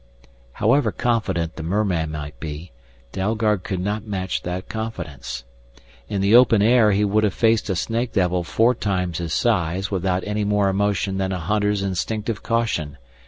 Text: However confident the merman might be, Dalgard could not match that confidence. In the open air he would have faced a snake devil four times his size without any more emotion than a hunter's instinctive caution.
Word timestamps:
However 0.53 0.91
confident 0.91 1.57
the 1.57 1.61
merman 1.61 2.09
might 2.09 2.39
be, 2.39 2.71
Dalgard 3.11 3.63
could 3.63 3.79
not 3.79 4.03
match 4.03 4.41
that 4.41 4.67
confidence. 4.67 5.43
In 6.09 6.21
the 6.21 6.35
open 6.35 6.63
air 6.63 6.91
he 6.91 7.05
would 7.05 7.23
have 7.23 7.35
faced 7.35 7.69
a 7.69 7.75
snake 7.75 8.11
devil 8.11 8.43
four 8.43 8.73
times 8.73 9.19
his 9.19 9.31
size 9.35 9.91
without 9.91 10.23
any 10.25 10.43
more 10.43 10.69
emotion 10.69 11.19
than 11.19 11.31
a 11.31 11.37
hunter's 11.37 11.83
instinctive 11.83 12.41
caution. 12.41 12.97